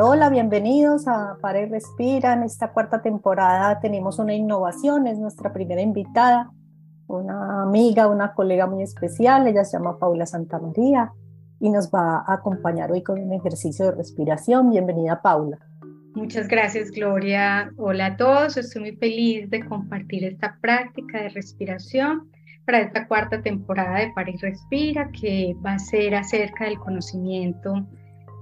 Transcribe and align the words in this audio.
Hola, 0.00 0.28
bienvenidos 0.28 1.06
a 1.06 1.36
Para 1.40 1.60
y 1.60 1.66
Respira. 1.66 2.32
En 2.32 2.42
esta 2.42 2.72
cuarta 2.72 3.00
temporada 3.00 3.78
tenemos 3.78 4.18
una 4.18 4.34
innovación, 4.34 5.06
es 5.06 5.18
nuestra 5.18 5.52
primera 5.52 5.80
invitada, 5.82 6.50
una 7.06 7.62
amiga, 7.62 8.08
una 8.08 8.34
colega 8.34 8.66
muy 8.66 8.82
especial. 8.82 9.46
Ella 9.46 9.64
se 9.64 9.76
llama 9.76 9.98
Paula 9.98 10.26
Santamaría 10.26 11.12
y 11.60 11.70
nos 11.70 11.90
va 11.90 12.24
a 12.26 12.34
acompañar 12.34 12.90
hoy 12.90 13.04
con 13.04 13.20
un 13.20 13.32
ejercicio 13.34 13.86
de 13.86 13.92
respiración. 13.92 14.70
Bienvenida, 14.70 15.22
Paula. 15.22 15.58
Muchas 16.14 16.48
gracias, 16.48 16.90
Gloria. 16.90 17.70
Hola 17.76 18.06
a 18.06 18.16
todos. 18.16 18.56
Estoy 18.56 18.82
muy 18.82 18.96
feliz 18.96 19.48
de 19.50 19.64
compartir 19.64 20.24
esta 20.24 20.58
práctica 20.60 21.22
de 21.22 21.28
respiración 21.28 22.30
para 22.66 22.80
esta 22.80 23.06
cuarta 23.06 23.42
temporada 23.42 24.00
de 24.00 24.12
Para 24.12 24.30
y 24.30 24.36
Respira, 24.38 25.08
que 25.10 25.54
va 25.64 25.74
a 25.74 25.78
ser 25.78 26.16
acerca 26.16 26.64
del 26.64 26.78
conocimiento 26.80 27.86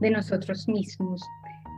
de 0.00 0.10
nosotros 0.10 0.66
mismos. 0.66 1.22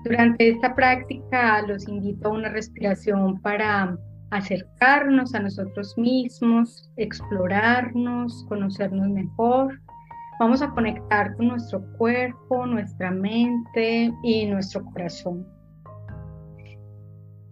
Durante 0.04 0.50
esta 0.50 0.74
práctica 0.74 1.62
los 1.62 1.88
invito 1.88 2.28
a 2.28 2.32
una 2.32 2.50
respiración 2.50 3.40
para 3.40 3.96
acercarnos 4.30 5.34
a 5.34 5.40
nosotros 5.40 5.96
mismos, 5.96 6.90
explorarnos, 6.96 8.44
conocernos 8.48 9.08
mejor. 9.08 9.80
Vamos 10.38 10.60
a 10.60 10.70
conectar 10.70 11.34
con 11.36 11.48
nuestro 11.48 11.82
cuerpo, 11.96 12.66
nuestra 12.66 13.10
mente 13.12 14.12
y 14.22 14.44
nuestro 14.46 14.84
corazón. 14.84 15.46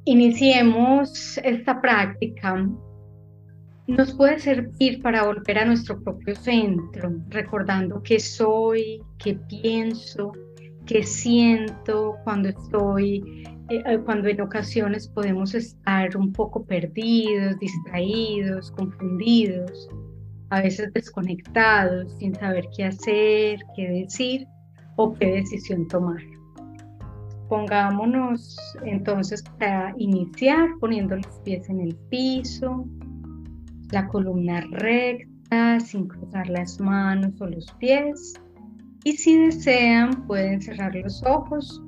Iniciemos 0.04 1.38
esta 1.44 1.80
práctica. 1.80 2.68
Nos 3.86 4.12
puede 4.14 4.38
servir 4.40 5.00
para 5.00 5.24
volver 5.24 5.58
a 5.58 5.64
nuestro 5.64 6.02
propio 6.02 6.34
centro, 6.34 7.14
recordando 7.28 8.02
qué 8.02 8.20
soy, 8.20 9.00
qué 9.18 9.38
pienso, 9.48 10.32
qué 10.86 11.02
siento 11.02 12.16
cuando 12.24 12.48
estoy, 12.48 13.44
eh, 13.68 13.98
cuando 14.04 14.28
en 14.28 14.40
ocasiones 14.40 15.08
podemos 15.08 15.54
estar 15.54 16.16
un 16.16 16.32
poco 16.32 16.64
perdidos, 16.64 17.58
distraídos, 17.58 18.70
confundidos, 18.72 19.88
a 20.50 20.60
veces 20.60 20.92
desconectados, 20.92 22.12
sin 22.18 22.34
saber 22.34 22.68
qué 22.76 22.84
hacer, 22.84 23.60
qué 23.74 23.88
decir 23.88 24.46
o 24.96 25.14
qué 25.14 25.26
decisión 25.26 25.88
tomar. 25.88 26.22
Pongámonos 27.48 28.58
entonces 28.84 29.42
para 29.58 29.94
iniciar 29.98 30.68
poniendo 30.80 31.16
los 31.16 31.38
pies 31.44 31.68
en 31.68 31.80
el 31.80 31.94
piso, 32.08 32.86
la 33.90 34.08
columna 34.08 34.62
recta, 34.72 35.78
sin 35.80 36.08
cruzar 36.08 36.48
las 36.48 36.80
manos 36.80 37.38
o 37.40 37.46
los 37.46 37.70
pies 37.78 38.34
y 39.04 39.12
si 39.12 39.36
desean, 39.36 40.26
pueden 40.26 40.60
cerrar 40.60 40.94
los 40.94 41.22
ojos. 41.24 41.82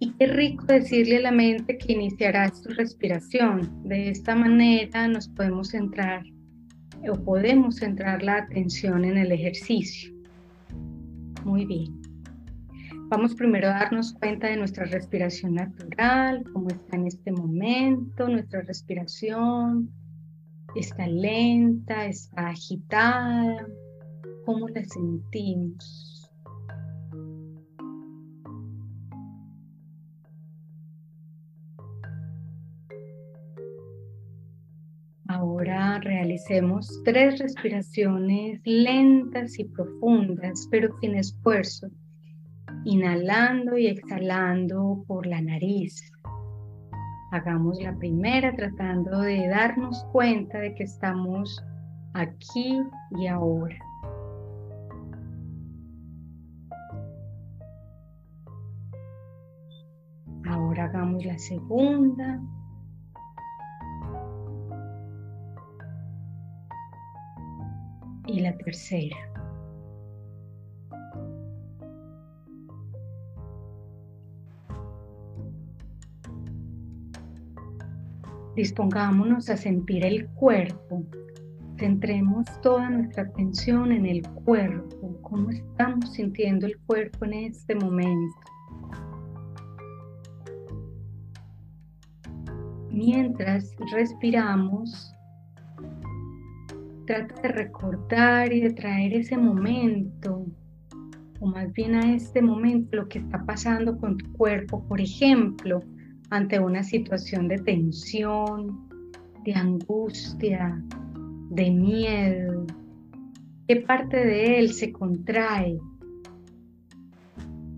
Y 0.00 0.12
qué 0.12 0.26
rico 0.26 0.66
decirle 0.66 1.18
a 1.18 1.22
la 1.22 1.30
mente 1.30 1.78
que 1.78 1.94
iniciará 1.94 2.52
su 2.52 2.68
respiración. 2.70 3.82
De 3.84 4.10
esta 4.10 4.34
manera 4.34 5.08
nos 5.08 5.28
podemos 5.28 5.68
centrar 5.68 6.24
o 7.08 7.14
podemos 7.24 7.76
centrar 7.76 8.22
la 8.22 8.38
atención 8.38 9.04
en 9.04 9.16
el 9.16 9.32
ejercicio. 9.32 10.12
Muy 11.44 11.64
bien. 11.64 12.02
Vamos 13.08 13.34
primero 13.34 13.68
a 13.68 13.74
darnos 13.74 14.14
cuenta 14.14 14.48
de 14.48 14.56
nuestra 14.56 14.86
respiración 14.86 15.54
natural, 15.54 16.42
cómo 16.52 16.68
está 16.68 16.96
en 16.96 17.06
este 17.06 17.32
momento, 17.32 18.28
nuestra 18.28 18.62
respiración. 18.62 19.90
Está 20.74 21.06
lenta, 21.06 22.06
está 22.06 22.48
agitada, 22.48 23.66
cómo 24.44 24.68
la 24.68 24.84
sentimos. 24.84 26.30
Ahora 35.26 35.98
realicemos 36.00 37.02
tres 37.04 37.38
respiraciones 37.38 38.60
lentas 38.64 39.58
y 39.58 39.64
profundas, 39.64 40.68
pero 40.70 40.96
sin 41.00 41.16
esfuerzo, 41.16 41.88
inhalando 42.84 43.76
y 43.76 43.88
exhalando 43.88 45.02
por 45.06 45.26
la 45.26 45.40
nariz. 45.40 46.12
Hagamos 47.32 47.80
la 47.82 47.96
primera 47.96 48.54
tratando 48.54 49.22
de 49.22 49.48
darnos 49.48 50.04
cuenta 50.12 50.58
de 50.60 50.74
que 50.74 50.84
estamos 50.84 51.60
aquí 52.12 52.78
y 53.18 53.26
ahora. 53.26 53.76
Hagamos 60.94 61.24
la 61.24 61.38
segunda. 61.38 62.40
Y 68.26 68.40
la 68.40 68.56
tercera. 68.56 69.16
Dispongámonos 78.56 79.50
a 79.50 79.56
sentir 79.56 80.04
el 80.04 80.28
cuerpo. 80.28 81.04
Centremos 81.76 82.46
toda 82.62 82.88
nuestra 82.88 83.24
atención 83.24 83.90
en 83.90 84.06
el 84.06 84.22
cuerpo, 84.44 85.18
cómo 85.22 85.50
estamos 85.50 86.12
sintiendo 86.12 86.66
el 86.66 86.78
cuerpo 86.86 87.24
en 87.24 87.34
este 87.34 87.74
momento. 87.74 88.53
Mientras 92.94 93.74
respiramos, 93.92 95.12
trata 97.06 97.40
de 97.42 97.48
recordar 97.48 98.52
y 98.52 98.60
de 98.60 98.72
traer 98.72 99.14
ese 99.14 99.36
momento, 99.36 100.46
o 101.40 101.46
más 101.46 101.72
bien 101.72 101.94
a 101.96 102.14
este 102.14 102.40
momento, 102.40 102.96
lo 102.96 103.08
que 103.08 103.18
está 103.18 103.44
pasando 103.44 103.98
con 103.98 104.16
tu 104.16 104.32
cuerpo, 104.32 104.82
por 104.86 105.00
ejemplo, 105.00 105.82
ante 106.30 106.58
una 106.58 106.82
situación 106.82 107.48
de 107.48 107.58
tensión, 107.58 108.88
de 109.44 109.54
angustia, 109.54 110.82
de 111.50 111.70
miedo. 111.70 112.66
¿Qué 113.68 113.76
parte 113.76 114.16
de 114.16 114.58
él 114.58 114.72
se 114.72 114.92
contrae? 114.92 115.78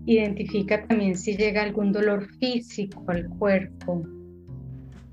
Identifica 0.05 0.85
también 0.87 1.17
si 1.17 1.35
llega 1.35 1.63
algún 1.63 1.91
dolor 1.91 2.25
físico 2.39 3.03
al 3.07 3.27
cuerpo 3.27 4.03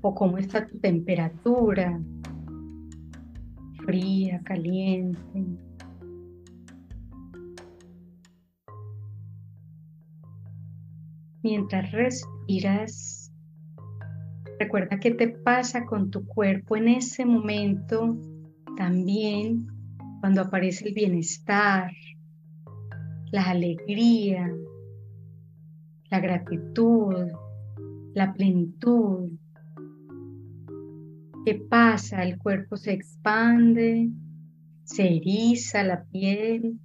o 0.07 0.13
cómo 0.13 0.37
está 0.37 0.67
tu 0.67 0.77
temperatura, 0.77 1.99
fría, 3.83 4.39
caliente. 4.43 5.43
Mientras 11.41 11.91
respiras, 11.91 13.33
recuerda 14.59 14.99
qué 14.99 15.09
te 15.09 15.27
pasa 15.27 15.87
con 15.87 16.11
tu 16.11 16.23
cuerpo 16.27 16.77
en 16.77 16.89
ese 16.89 17.25
momento, 17.25 18.15
también 18.77 19.65
cuando 20.19 20.41
aparece 20.41 20.87
el 20.87 20.93
bienestar, 20.93 21.91
la 23.31 23.49
alegría, 23.49 24.53
la 26.11 26.19
gratitud, 26.19 27.15
la 28.13 28.31
plenitud, 28.33 29.31
¿Qué 31.45 31.53
pasa? 31.53 32.23
El 32.23 32.39
cuerpo 32.39 32.75
se 32.75 32.91
expande, 32.91 34.09
se 34.83 35.17
eriza 35.17 35.83
la 35.83 36.03
piel. 36.05 36.79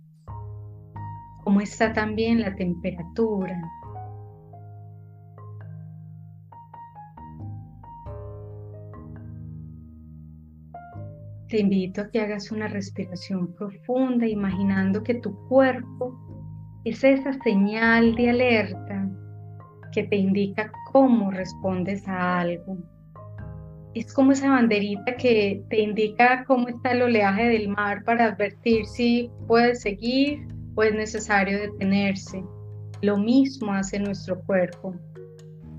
¿Cómo 1.43 1.63
está 1.63 1.95
también 1.95 2.43
la 2.43 2.55
temperatura? 2.55 3.59
Te 11.49 11.61
invito 11.61 12.03
a 12.03 12.11
que 12.11 12.21
hagas 12.21 12.53
una 12.53 12.69
respiración 12.69 13.55
profunda 13.55 14.27
imaginando 14.27 15.03
que 15.03 15.15
tu 15.15 15.35
cuerpo 15.49 16.21
es 16.85 17.03
esa 17.03 17.33
señal 17.43 18.15
de 18.15 18.29
alerta 18.29 19.11
que 19.91 20.03
te 20.03 20.17
indica 20.17 20.71
cómo 20.93 21.31
respondes 21.31 22.07
a 22.07 22.41
algo 22.41 22.77
es 23.95 24.13
como 24.13 24.33
esa 24.33 24.51
banderita 24.51 25.17
que 25.17 25.63
te 25.69 25.81
indica 25.81 26.45
cómo 26.45 26.69
está 26.69 26.93
el 26.93 27.03
oleaje 27.03 27.49
del 27.49 27.69
mar 27.69 28.05
para 28.05 28.27
advertir 28.27 28.87
si 28.87 29.31
puedes 29.47 29.83
seguir 29.83 30.47
o 30.77 30.83
es 30.83 30.95
necesario 30.95 31.59
detenerse. 31.59 32.45
Lo 33.03 33.17
mismo 33.17 33.73
hace 33.73 33.99
nuestro 33.99 34.41
cuerpo. 34.43 34.95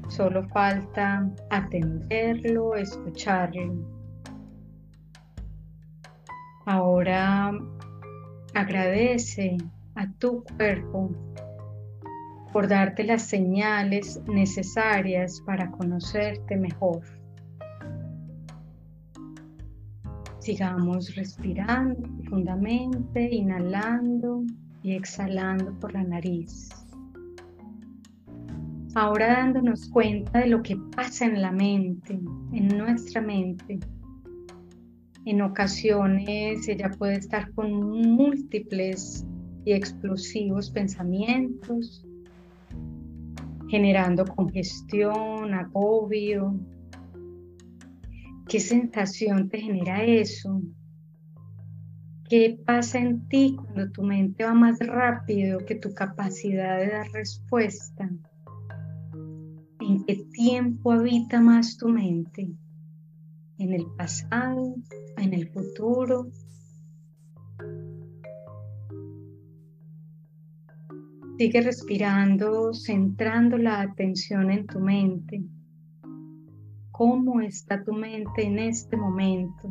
Solo 0.09 0.43
falta 0.49 1.29
atenderlo, 1.49 2.75
escucharlo. 2.75 3.73
Ahora 6.65 7.51
agradece 8.53 9.57
a 9.95 10.11
tu 10.19 10.43
cuerpo 10.57 11.11
por 12.51 12.67
darte 12.67 13.05
las 13.05 13.21
señales 13.21 14.21
necesarias 14.27 15.41
para 15.45 15.71
conocerte 15.71 16.57
mejor. 16.57 17.20
Sigamos 20.41 21.15
respirando 21.15 22.01
profundamente, 22.01 23.29
inhalando 23.31 24.43
y 24.81 24.93
exhalando 24.93 25.71
por 25.79 25.93
la 25.93 26.03
nariz. 26.03 26.69
Ahora 28.95 29.27
dándonos 29.27 29.87
cuenta 29.89 30.39
de 30.39 30.47
lo 30.47 30.63
que 30.63 30.75
pasa 30.95 31.25
en 31.25 31.43
la 31.43 31.51
mente, 31.51 32.19
en 32.53 32.67
nuestra 32.75 33.21
mente. 33.21 33.79
En 35.25 35.43
ocasiones 35.43 36.67
ella 36.67 36.89
puede 36.97 37.17
estar 37.17 37.51
con 37.53 37.71
múltiples 38.09 39.23
y 39.63 39.73
explosivos 39.73 40.71
pensamientos, 40.71 42.03
generando 43.69 44.25
congestión, 44.25 45.53
agobio, 45.53 46.59
¿Qué 48.51 48.59
sensación 48.59 49.47
te 49.47 49.61
genera 49.61 50.03
eso? 50.03 50.61
¿Qué 52.27 52.59
pasa 52.65 52.99
en 52.99 53.25
ti 53.29 53.55
cuando 53.55 53.89
tu 53.91 54.03
mente 54.03 54.43
va 54.43 54.53
más 54.53 54.77
rápido 54.79 55.59
que 55.59 55.75
tu 55.75 55.93
capacidad 55.93 56.79
de 56.79 56.87
dar 56.89 57.09
respuesta? 57.13 58.11
¿En 59.79 60.03
qué 60.03 60.25
tiempo 60.33 60.91
habita 60.91 61.39
más 61.39 61.77
tu 61.77 61.87
mente? 61.87 62.49
¿En 63.57 63.71
el 63.71 63.85
pasado? 63.97 64.75
¿En 65.15 65.33
el 65.33 65.47
futuro? 65.47 66.27
Sigue 71.37 71.61
respirando, 71.61 72.73
centrando 72.73 73.57
la 73.57 73.79
atención 73.79 74.51
en 74.51 74.67
tu 74.67 74.81
mente 74.81 75.41
cómo 76.91 77.41
está 77.41 77.83
tu 77.83 77.93
mente 77.93 78.45
en 78.45 78.59
este 78.59 78.97
momento. 78.97 79.69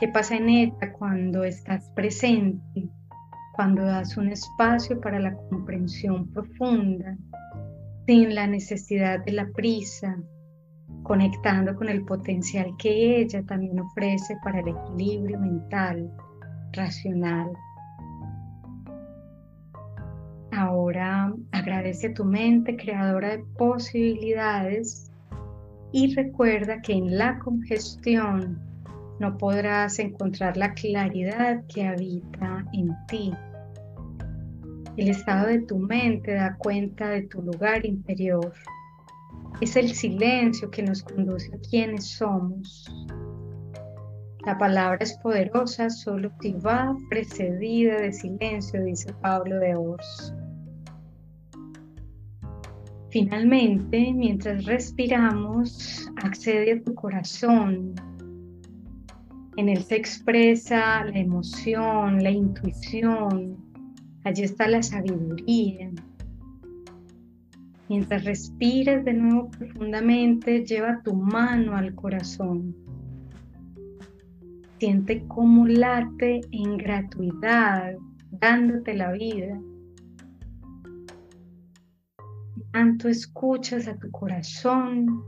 ¿Qué 0.00 0.08
pasa 0.08 0.36
en 0.36 0.48
ella 0.48 0.92
cuando 0.98 1.44
estás 1.44 1.88
presente? 1.94 2.88
Cuando 3.54 3.84
das 3.84 4.16
un 4.16 4.28
espacio 4.28 5.00
para 5.00 5.20
la 5.20 5.34
comprensión 5.50 6.28
profunda, 6.30 7.16
sin 8.06 8.34
la 8.34 8.46
necesidad 8.46 9.24
de 9.24 9.32
la 9.32 9.46
prisa, 9.54 10.16
conectando 11.02 11.76
con 11.76 11.88
el 11.88 12.04
potencial 12.04 12.74
que 12.78 13.20
ella 13.20 13.44
también 13.44 13.78
ofrece 13.78 14.36
para 14.42 14.60
el 14.60 14.68
equilibrio 14.68 15.38
mental, 15.38 16.10
racional. 16.72 17.52
Ahora 20.50 21.32
agradece 21.52 22.08
a 22.08 22.14
tu 22.14 22.24
mente 22.24 22.76
creadora 22.76 23.36
de 23.36 23.44
posibilidades 23.56 25.11
y 25.92 26.14
recuerda 26.14 26.80
que 26.80 26.94
en 26.94 27.18
la 27.18 27.38
congestión 27.38 28.60
no 29.20 29.36
podrás 29.38 29.98
encontrar 29.98 30.56
la 30.56 30.72
claridad 30.74 31.62
que 31.72 31.86
habita 31.86 32.64
en 32.72 32.96
ti. 33.06 33.32
El 34.96 35.08
estado 35.08 35.46
de 35.46 35.60
tu 35.60 35.78
mente 35.78 36.34
da 36.34 36.56
cuenta 36.56 37.08
de 37.08 37.22
tu 37.22 37.40
lugar 37.42 37.86
interior. 37.86 38.52
Es 39.60 39.76
el 39.76 39.94
silencio 39.94 40.70
que 40.70 40.82
nos 40.82 41.02
conduce 41.02 41.54
a 41.54 41.58
quienes 41.58 42.06
somos. 42.06 42.90
La 44.44 44.58
palabra 44.58 44.98
es 45.00 45.16
poderosa 45.18 45.88
solo 45.88 46.32
si 46.40 46.54
va 46.54 46.96
precedida 47.08 48.00
de 48.00 48.12
silencio, 48.12 48.82
dice 48.82 49.12
Pablo 49.20 49.60
de 49.60 49.76
Ors. 49.76 50.34
Finalmente, 53.12 54.10
mientras 54.14 54.64
respiramos, 54.64 56.10
accede 56.24 56.72
a 56.72 56.82
tu 56.82 56.94
corazón. 56.94 57.92
En 59.58 59.68
él 59.68 59.82
se 59.82 59.96
expresa 59.96 61.04
la 61.04 61.18
emoción, 61.18 62.22
la 62.22 62.30
intuición. 62.30 63.58
Allí 64.24 64.44
está 64.44 64.66
la 64.66 64.82
sabiduría. 64.82 65.90
Mientras 67.90 68.24
respiras 68.24 69.04
de 69.04 69.12
nuevo 69.12 69.50
profundamente, 69.50 70.64
lleva 70.64 71.02
tu 71.04 71.12
mano 71.12 71.76
al 71.76 71.94
corazón. 71.94 72.74
Siente 74.78 75.22
cómo 75.28 75.66
late 75.66 76.40
en 76.50 76.78
gratuidad, 76.78 77.94
dándote 78.30 78.94
la 78.94 79.12
vida 79.12 79.60
tanto 82.72 83.08
escuchas 83.08 83.86
a 83.86 83.96
tu 83.96 84.10
corazón 84.10 85.24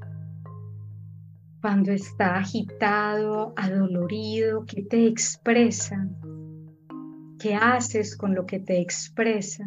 cuando 1.61 1.93
está 1.93 2.37
agitado, 2.37 3.53
adolorido, 3.57 4.65
qué 4.67 4.83
te 4.83 5.07
expresa, 5.07 6.09
qué 7.39 7.55
haces 7.55 8.17
con 8.17 8.35
lo 8.35 8.47
que 8.47 8.61
te 8.61 8.81
expresa. 8.81 9.67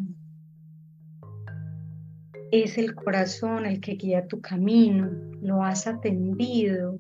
Es 2.52 2.78
el 2.78 2.96
corazón 2.96 3.66
el 3.66 3.80
que 3.80 3.94
guía 3.94 4.28
tu 4.28 4.42
camino, 4.42 5.10
lo 5.42 5.64
has 5.64 5.86
atendido. 5.86 6.98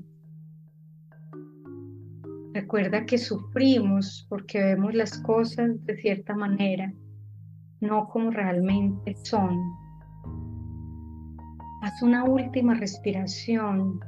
Recuerda 2.54 3.06
que 3.06 3.18
sufrimos 3.18 4.26
porque 4.30 4.60
vemos 4.60 4.94
las 4.94 5.20
cosas 5.20 5.84
de 5.86 5.96
cierta 5.98 6.36
manera, 6.36 6.92
no 7.80 8.08
como 8.08 8.32
realmente 8.32 9.16
son. 9.24 9.87
Haz 11.80 12.02
una 12.02 12.24
última 12.24 12.74
respiración. 12.74 14.00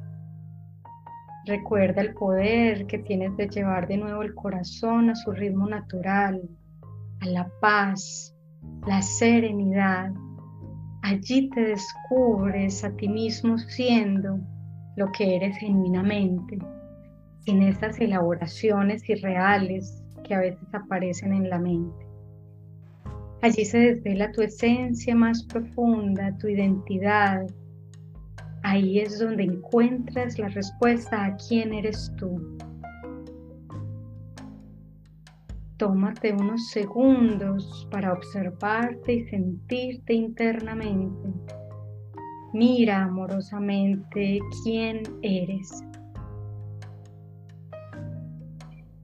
Recuerda 1.45 2.01
el 2.01 2.15
poder 2.15 2.87
que 2.87 2.97
tienes 2.97 3.37
de 3.37 3.47
llevar 3.47 3.87
de 3.87 3.97
nuevo 3.97 4.23
el 4.23 4.33
corazón 4.33 5.11
a 5.11 5.15
su 5.15 5.31
ritmo 5.31 5.67
natural, 5.67 6.41
a 7.21 7.25
la 7.27 7.47
paz, 7.61 8.35
la 8.87 9.03
serenidad. 9.03 10.11
Allí 11.03 11.49
te 11.51 11.61
descubres 11.61 12.83
a 12.83 12.89
ti 12.95 13.07
mismo 13.07 13.59
siendo 13.59 14.39
lo 14.95 15.11
que 15.11 15.35
eres 15.35 15.55
genuinamente, 15.57 16.57
sin 17.45 17.61
esas 17.61 17.99
elaboraciones 17.99 19.07
irreales 19.07 20.03
que 20.23 20.33
a 20.33 20.39
veces 20.39 20.73
aparecen 20.73 21.33
en 21.33 21.49
la 21.51 21.59
mente. 21.59 22.07
Allí 23.41 23.63
se 23.63 23.77
desvela 23.77 24.31
tu 24.31 24.41
esencia 24.41 25.15
más 25.15 25.43
profunda, 25.43 26.35
tu 26.39 26.47
identidad, 26.47 27.47
Ahí 28.63 28.99
es 28.99 29.19
donde 29.19 29.43
encuentras 29.43 30.37
la 30.37 30.49
respuesta 30.49 31.25
a 31.25 31.35
quién 31.37 31.73
eres 31.73 32.11
tú. 32.17 32.57
Tómate 35.77 36.33
unos 36.33 36.69
segundos 36.69 37.87
para 37.89 38.11
observarte 38.11 39.13
y 39.13 39.23
sentirte 39.29 40.13
internamente. 40.13 41.29
Mira 42.53 43.03
amorosamente 43.03 44.39
quién 44.63 45.03
eres. 45.21 45.83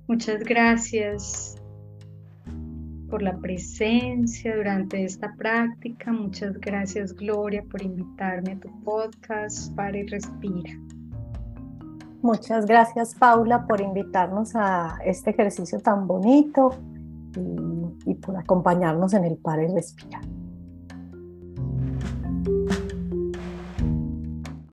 Muchas 0.07 0.43
gracias 0.43 1.55
por 3.15 3.21
la 3.21 3.37
presencia 3.37 4.57
durante 4.57 5.01
esta 5.05 5.33
práctica. 5.35 6.11
Muchas 6.11 6.59
gracias 6.59 7.13
Gloria 7.13 7.63
por 7.63 7.81
invitarme 7.81 8.51
a 8.51 8.59
tu 8.59 8.69
podcast 8.83 9.73
Para 9.73 9.97
y 9.97 10.05
Respira. 10.05 10.71
Muchas 12.21 12.65
gracias 12.65 13.15
Paula 13.15 13.65
por 13.67 13.79
invitarnos 13.79 14.53
a 14.53 14.97
este 15.05 15.29
ejercicio 15.29 15.79
tan 15.79 16.07
bonito 16.07 16.75
y, 18.05 18.15
por 18.15 18.35
acompañarnos 18.35 19.13
en 19.13 19.23
el 19.23 19.37
Para 19.37 19.63
y 19.63 19.67
Respira. 19.67 20.19